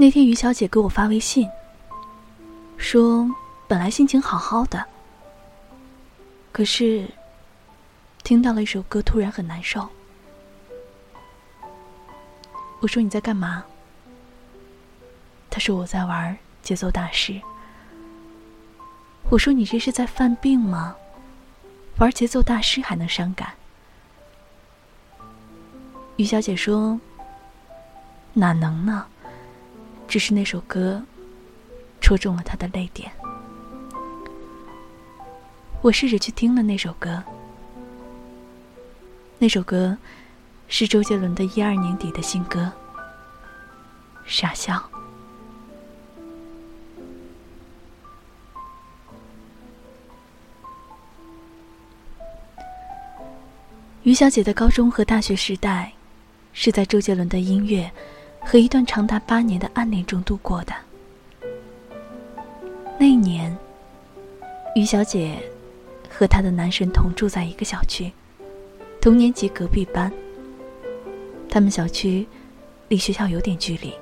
[0.00, 1.50] 那天于小姐给我发微信，
[2.76, 3.28] 说
[3.66, 4.86] 本来心情好好的，
[6.52, 7.10] 可是
[8.22, 9.88] 听到了一首歌，突然很难受。
[12.78, 13.64] 我说你在干嘛？
[15.50, 17.40] 他说我在玩节奏大师。
[19.30, 20.94] 我说你这是在犯病吗？
[21.96, 23.52] 玩节奏大师还能伤感？
[26.14, 27.00] 于小姐说
[28.34, 29.04] ：“哪能呢？
[30.08, 31.00] 只是那首歌
[32.00, 33.12] 戳中了他的泪点。”
[35.80, 37.22] 我试着去听了那首歌，
[39.38, 39.96] 那首歌
[40.66, 42.60] 是周杰伦的一二年底的新歌
[44.26, 44.74] 《傻笑》。
[54.02, 55.92] 于小姐的高中和大学时代，
[56.52, 57.88] 是在周杰伦的音乐
[58.50, 60.72] 和一段长达八年的暗恋中度过的。
[62.98, 63.54] 那一年，
[64.74, 65.36] 于小姐
[66.08, 68.10] 和她的男神同住在一个小区，
[69.02, 70.10] 同年级隔壁班。
[71.50, 72.26] 他们小区
[72.88, 73.92] 离学校有点距离，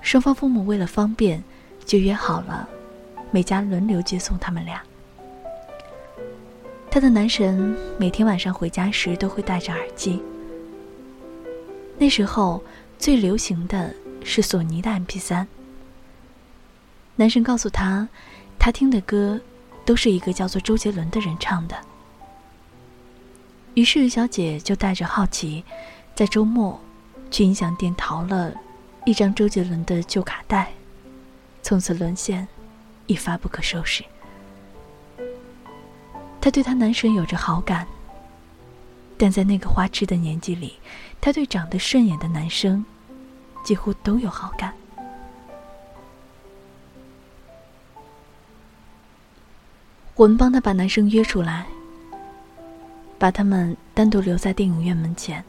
[0.00, 1.44] 双方父母为了方便，
[1.84, 2.66] 就约好了
[3.30, 4.82] 每家轮流接送他们俩。
[6.90, 10.22] 他的男神每天晚上回家时都会戴着耳机。
[11.98, 12.62] 那时候
[12.98, 13.94] 最流行的
[14.24, 15.46] 是索尼的 MP3。
[17.16, 18.08] 男神告诉他，
[18.58, 19.40] 他听的歌
[19.84, 21.76] 都是一个叫做周杰伦的人唱的。
[23.74, 25.64] 于是小姐就带着好奇，
[26.14, 26.80] 在周末
[27.30, 28.52] 去音响店淘了
[29.04, 30.72] 一张周杰伦的旧卡带，
[31.62, 32.48] 从此沦陷，
[33.06, 34.02] 一发不可收拾。
[36.40, 37.86] 她对她男神有着好感，
[39.18, 40.78] 但在那个花痴的年纪里，
[41.20, 42.84] 她对长得顺眼的男生
[43.64, 44.74] 几乎都有好感。
[50.14, 51.66] 我们帮她把男生约出来，
[53.18, 55.44] 把他们单独留在电影院门前。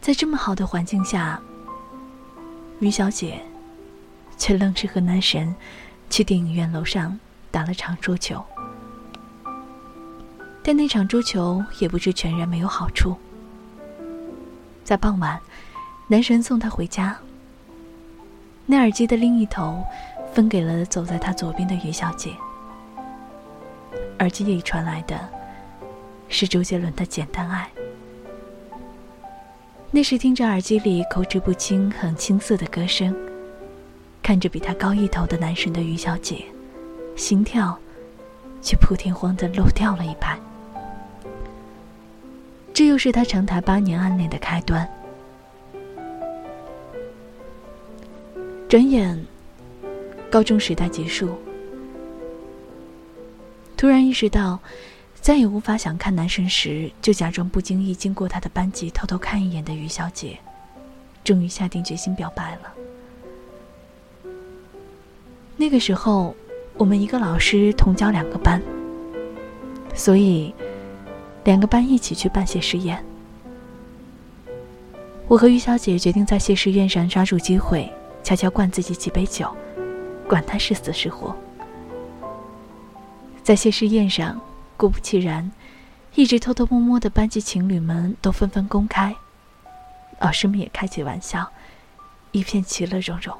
[0.00, 1.40] 在这么好的环境下，
[2.80, 3.40] 于小姐
[4.36, 5.54] 却愣是和男神
[6.10, 7.18] 去电影院楼上
[7.50, 8.44] 打了场桌球。
[10.66, 13.14] 但那场桌球也不是全然没有好处。
[14.82, 15.38] 在傍晚，
[16.08, 17.14] 男神送她回家。
[18.64, 19.84] 那耳机的另一头，
[20.32, 22.32] 分给了走在他左边的于小姐。
[24.20, 25.20] 耳机里传来的，
[26.30, 27.68] 是周杰伦的《简单爱》。
[29.90, 33.14] 那时听着耳机里口齿不清、很青涩的歌声，
[34.22, 36.42] 看着比他高一头的男神的于小姐，
[37.16, 37.78] 心跳
[38.62, 40.38] 却扑天荒的漏掉了一拍。
[42.74, 44.86] 这又是他长达八年暗恋的开端。
[48.68, 49.24] 转眼，
[50.28, 51.38] 高中时代结束，
[53.76, 54.58] 突然意识到，
[55.20, 60.36] 再也无法想看男神时就假装不经意经过他的班级偷偷看一眼的于小姐，
[61.22, 62.74] 终于下定决心表白了。
[65.56, 66.34] 那个时候，
[66.76, 68.60] 我们一个老师同教两个班，
[69.94, 70.52] 所以。
[71.44, 73.04] 两个班一起去办谢师宴，
[75.28, 79.54] 我和于小姐决定在谢师宴上抓住机会，悄悄灌自己几杯酒，
[80.26, 81.36] 管他是死是活。
[83.42, 84.40] 在谢师宴上，
[84.78, 85.52] 果不其然，
[86.14, 89.14] 一直偷偷摸摸的班级情侣们都纷纷公开，
[90.20, 91.46] 老师们也开起玩笑，
[92.32, 93.36] 一片其乐融融。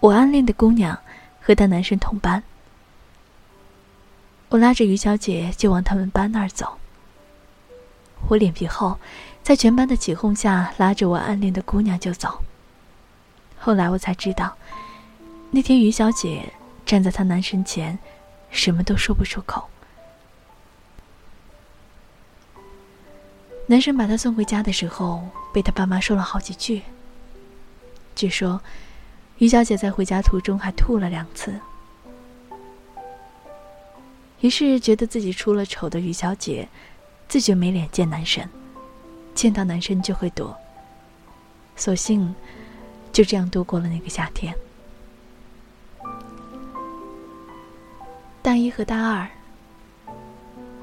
[0.00, 0.98] 我暗恋的姑娘
[1.40, 2.42] 和她男神同班。
[4.54, 6.78] 我拉着于小姐就往他们班那儿走。
[8.28, 8.96] 我脸皮厚，
[9.42, 12.38] 在全班的起哄下，拉着我暗恋的姑娘就走。
[13.58, 14.56] 后来我才知道，
[15.50, 16.52] 那天于小姐
[16.86, 17.98] 站在她男神前，
[18.48, 19.68] 什么都说不出口。
[23.66, 26.82] 男神把她送回家的时候，被她爸妈说了好几句。
[28.14, 28.60] 据说，
[29.38, 31.58] 于小姐在回家途中还吐了两次。
[34.44, 36.68] 于是觉得自己出了丑的于小姐，
[37.28, 38.46] 自觉没脸见男神，
[39.34, 40.54] 见到男神就会躲。
[41.76, 42.34] 索性
[43.10, 44.54] 就这样度过了那个夏天。
[48.42, 49.26] 大一和大二，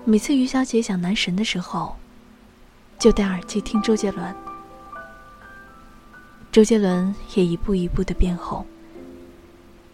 [0.06, 1.96] 每次于小姐想男神的时候，
[2.98, 4.36] 就戴耳机听周杰伦。
[6.52, 8.66] 周杰伦也一步一步的变红。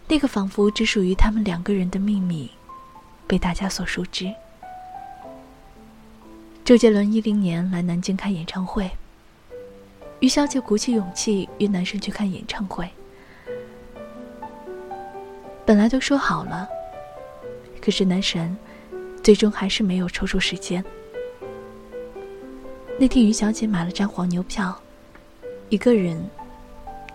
[0.08, 2.50] 那个仿佛只属于他们两个人的秘密。
[3.28, 4.34] 被大家所熟知。
[6.64, 8.90] 周杰伦一零年来南京开演唱会，
[10.20, 12.88] 于小姐鼓起勇气约男神去看演唱会。
[15.64, 16.66] 本来都说好了，
[17.80, 18.56] 可是男神
[19.22, 20.82] 最终还是没有抽出时间。
[22.98, 24.76] 那天，于小姐买了张黄牛票，
[25.68, 26.28] 一个人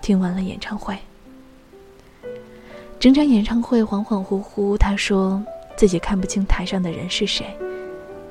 [0.02, 0.98] 听完了演唱会。
[3.00, 5.44] 整场演唱会恍恍惚惚，她说
[5.76, 7.56] 自己看不清台上的人是谁，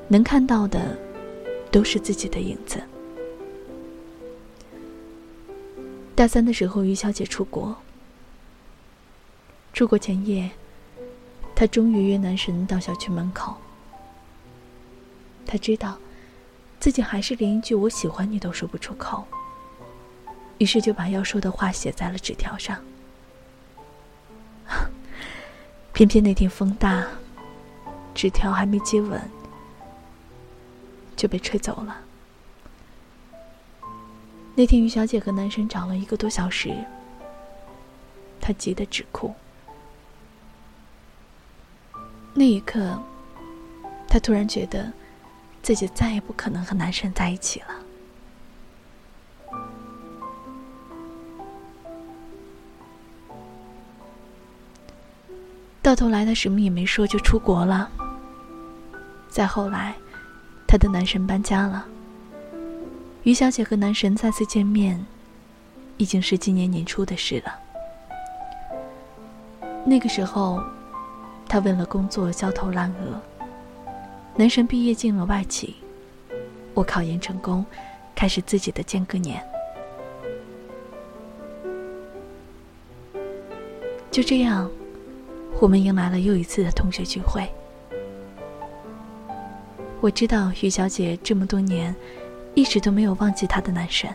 [0.07, 0.97] 能看到的
[1.71, 2.81] 都是自己的影子。
[6.15, 7.75] 大三的时候，于小姐出国。
[9.73, 10.49] 出国前夜，
[11.55, 13.55] 她终于约男神到小区门口。
[15.45, 15.97] 她知道。
[16.79, 19.23] 自己还是连一句“我喜欢你”都说不出口，
[20.57, 22.77] 于是就把要说的话写在了纸条上。
[25.93, 27.07] 偏偏那天风大，
[28.13, 29.21] 纸条还没接吻
[31.15, 31.97] 就被吹走了。
[34.55, 36.75] 那天于小姐和男神找了一个多小时，
[38.39, 39.33] 她急得直哭。
[42.33, 43.01] 那一刻，
[44.07, 44.91] 她突然觉得。
[45.63, 47.67] 自己再也不可能和男神在一起了。
[55.81, 57.89] 到头来，他什么也没说就出国了。
[59.33, 59.95] 再后来，
[60.67, 61.83] 他的男神搬家了。
[63.23, 65.03] 于小姐和男神再次见面，
[65.97, 67.59] 已经是今年年初的事了。
[69.83, 70.61] 那个时候，
[71.49, 73.19] 他为了工作焦头烂额。
[74.35, 75.77] 男神毕业进了外企，
[76.75, 77.65] 我考研成功，
[78.13, 79.43] 开始自己的间隔年。
[84.11, 84.69] 就这样，
[85.59, 87.51] 我们迎来了又一次的同学聚会。
[90.03, 91.95] 我知道于小姐这么多年，
[92.55, 94.13] 一直都没有忘记她的男神，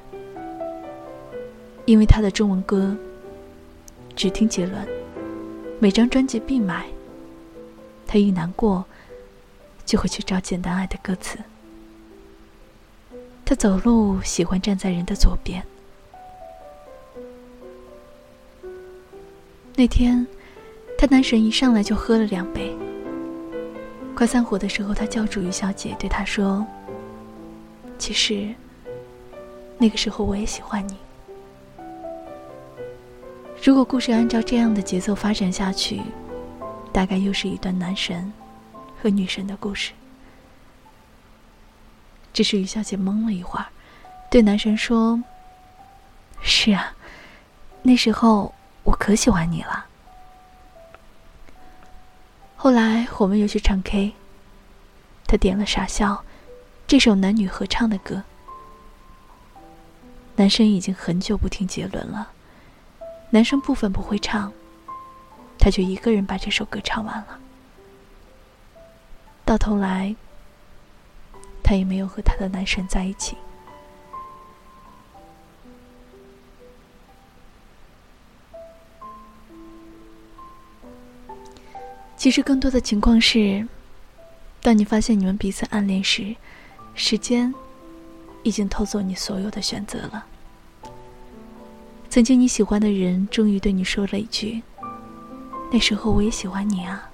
[1.86, 2.94] 因为她的中文歌
[4.14, 4.86] 只听杰伦，
[5.78, 6.84] 每张专辑必买。
[8.06, 8.84] 她一难过。
[9.86, 11.38] 就会去找《简单爱》的歌词。
[13.42, 15.64] 他走路喜欢站在人的左边。
[19.74, 20.26] 那天，
[20.98, 22.76] 他男神一上来就喝了两杯。
[24.18, 26.66] 快散伙的时候，他叫住于小姐，对她说
[27.98, 28.52] ：“其实，
[29.78, 30.96] 那个时候我也喜欢你。
[33.62, 36.02] 如果故事按照这样的节奏发展下去，
[36.92, 38.32] 大概又是一段男神。”
[39.00, 39.92] 和女神的故事。
[42.32, 43.66] 只是于小姐懵了一会儿，
[44.28, 45.22] 对男神说
[46.42, 46.92] ：“是啊，
[47.82, 49.86] 那时候我可喜欢你了。”
[52.60, 54.14] 后来我们又去唱 K，
[55.28, 56.14] 他点了《傻笑》
[56.88, 58.24] 这首男女合唱的歌。
[60.34, 62.32] 男生已经很久不听杰伦了，
[63.30, 64.52] 男生部分不会唱，
[65.56, 67.38] 他就一个人把这首歌唱完了。
[69.44, 70.16] 到头来，
[71.62, 73.36] 他也没有和他的男神在一起。
[82.18, 83.64] 其实，更多的情况是，
[84.60, 86.34] 当你发现你们彼此暗恋时，
[86.96, 87.54] 时间
[88.42, 90.26] 已经偷走你所有的选择了。
[92.10, 94.60] 曾经你喜欢的人，终于对你说了一句
[95.70, 97.08] ：“那时候我也喜欢你啊。”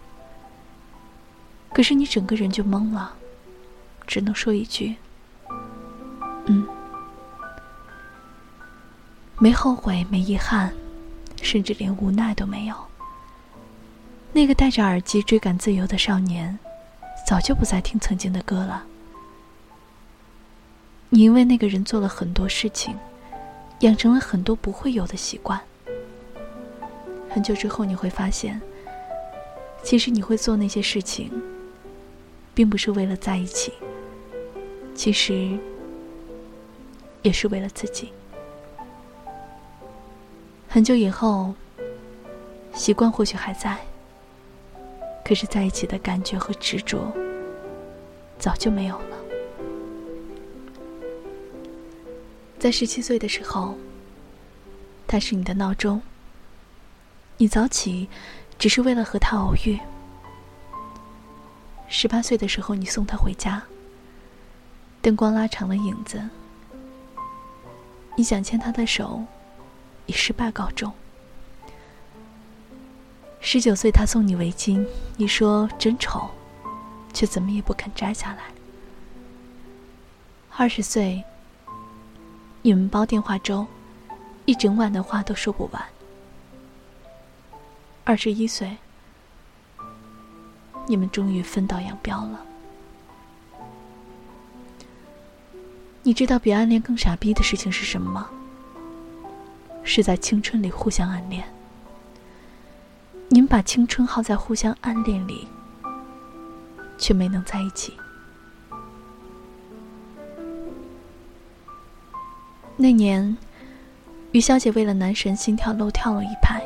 [1.74, 3.14] 可是你整个人就懵了，
[4.06, 4.96] 只能说一句
[6.46, 6.66] ：“嗯。”
[9.38, 10.72] 没后悔，没遗憾，
[11.42, 12.74] 甚至连无奈都没有。
[14.34, 16.58] 那个戴着耳机追赶自由的少年，
[17.24, 18.84] 早就不再听曾经的歌了。
[21.08, 22.98] 你因为那个人做了很多事情，
[23.80, 25.60] 养成了很多不会有的习惯。
[27.30, 28.60] 很久之后，你会发现，
[29.84, 31.30] 其实你会做那些事情。
[32.56, 33.72] 并不是为了在一起，
[34.94, 35.58] 其实
[37.22, 38.12] 也是为了自己。
[40.68, 41.52] 很久以后，
[42.72, 43.76] 习惯或许还在，
[45.24, 47.10] 可是在一起的感觉和执着
[48.38, 49.16] 早就没有了。
[52.58, 53.74] 在十七岁的时候，
[55.06, 56.02] 他是你的闹钟，
[57.38, 58.08] 你早起
[58.58, 59.78] 只是为了和他偶遇。
[61.88, 63.62] 十八岁的时候，你送他回家。
[65.00, 66.22] 灯光拉长了影子，
[68.16, 69.22] 你想牵他的手，
[70.06, 70.92] 以失败告终。
[73.46, 74.84] 十九岁，他送你围巾，
[75.18, 76.30] 你说真丑，
[77.12, 78.38] 却怎么也不肯摘下来。
[80.56, 81.22] 二十岁，
[82.62, 83.66] 你们煲电话粥，
[84.46, 85.84] 一整晚的话都说不完。
[88.02, 88.74] 二十一岁，
[90.86, 92.40] 你们终于分道扬镳了。
[96.02, 98.30] 你知道比暗恋更傻逼的事情是什么吗？
[99.82, 101.46] 是在青春里互相暗恋。
[103.28, 105.48] 你们把青春耗在互相暗恋里，
[106.96, 107.94] 却没能在一起。
[112.76, 113.36] 那年，
[114.32, 116.62] 于小姐为了男神心跳漏跳了一拍。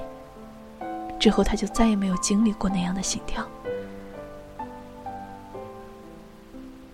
[1.18, 3.46] 之后，她就再也没有经历过那样的心跳。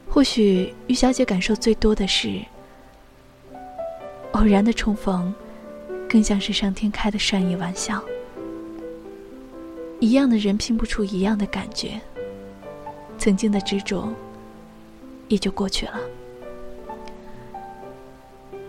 [0.08, 2.40] 或许于小姐感受最多的是，
[4.32, 5.34] 偶然的重逢，
[6.08, 8.02] 更像是上天开的善意玩笑。
[10.04, 11.98] 一样的人拼不出一样的感觉，
[13.16, 14.12] 曾经的执着
[15.28, 15.98] 也就过去了。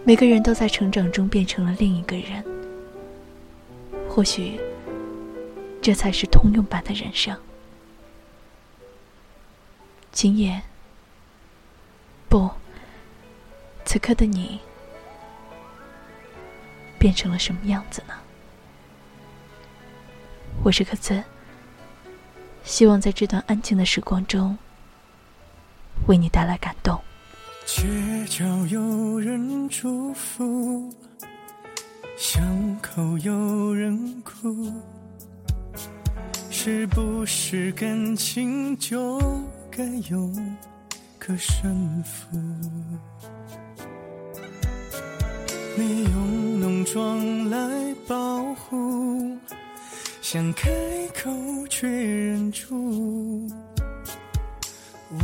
[0.06, 2.42] 每个人都在成长中变成了另一个人。
[4.08, 4.58] 或许，
[5.82, 7.38] 这才是通用版的人生。
[10.14, 10.62] 今夜。
[12.30, 12.50] 不，
[13.84, 14.62] 此刻的你
[16.98, 18.14] 变成了什么样子呢？
[20.66, 21.24] 我是克子，
[22.64, 24.58] 希望在这段安静的时光中，
[26.08, 27.00] 为你带来感动。
[27.68, 27.86] 街
[28.28, 30.92] 角有人祝福，
[32.18, 32.44] 巷
[32.82, 34.74] 口有人哭，
[36.50, 39.22] 是不是感情就
[39.70, 40.34] 该有？
[41.20, 42.36] 个胜负，
[45.78, 49.38] 你用浓妆来保护，
[50.36, 50.70] 想开
[51.14, 51.32] 口
[51.70, 53.48] 却忍住。
[55.10, 55.18] 我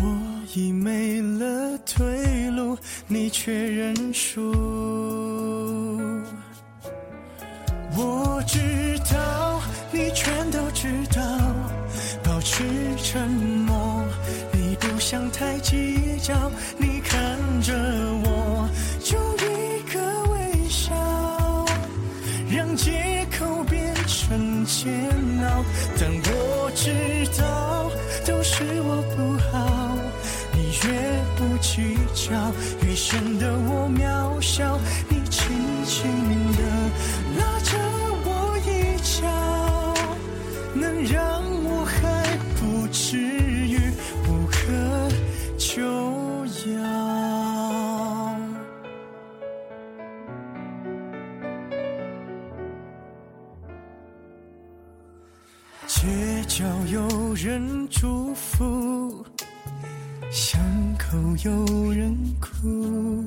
[0.55, 2.77] 已没了退路，
[3.07, 4.53] 你却认输。
[7.93, 8.57] 我知
[9.13, 11.21] 道，你全都知道，
[12.23, 12.63] 保持
[13.03, 14.05] 沉默。
[14.53, 17.73] 你不想太计较，你看着
[18.23, 18.50] 我，
[25.99, 26.91] 但我知
[27.39, 27.89] 道，
[28.25, 29.97] 都是我不好，
[30.53, 30.89] 你越
[31.35, 32.31] 不计较，
[32.85, 34.79] 越显得我渺小。
[35.09, 35.49] 你轻
[35.85, 36.09] 轻
[61.43, 63.25] 有人哭，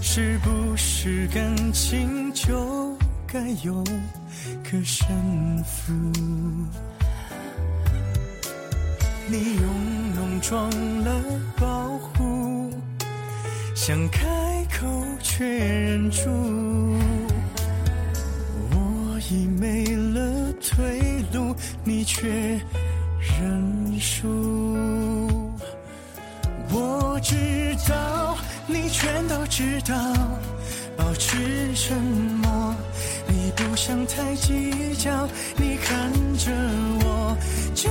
[0.00, 2.96] 是不是感情就
[3.28, 3.84] 该有
[4.64, 5.06] 个胜
[5.62, 5.92] 负？
[9.28, 9.64] 你用
[10.16, 10.68] 浓妆
[11.04, 11.12] 来
[11.56, 12.72] 保护，
[13.76, 14.26] 想开
[14.76, 14.86] 口
[15.22, 16.28] 却忍住。
[18.72, 21.54] 我已没了退路，
[21.84, 22.28] 你却
[23.20, 25.33] 认输。
[26.76, 27.36] 我知
[27.88, 29.94] 道，你全都知道，
[30.96, 32.74] 保持沉默。
[33.28, 36.50] 你不想太计较，你看着
[37.04, 37.36] 我，
[37.76, 37.88] 就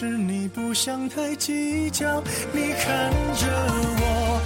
[0.00, 3.48] 是你不想太计较，你看着
[3.98, 4.40] 我